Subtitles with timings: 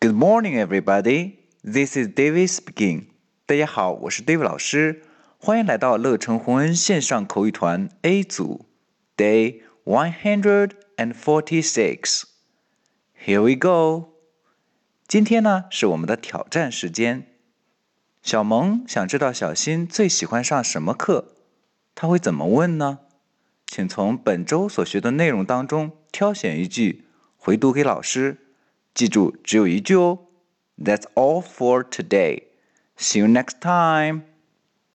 [0.00, 1.40] Good morning, everybody.
[1.64, 3.06] This is David speaking.
[3.46, 5.02] 大家好，我是 David 老师，
[5.38, 8.66] 欢迎来到乐成宏恩线上口语团 A 组
[9.16, 12.22] ，Day one hundred and forty-six.
[13.26, 14.10] Here we go.
[15.08, 17.26] 今天呢是我们的挑战时间。
[18.22, 21.34] 小萌想知道小新最喜欢上什么课，
[21.96, 23.00] 他会怎么问呢？
[23.66, 27.06] 请从本周所学的内容当中挑选一句
[27.36, 28.44] 回读给老师。
[28.97, 30.19] 记住，只有一句哦。
[30.77, 32.43] That's all for today.
[32.97, 34.23] See you next time.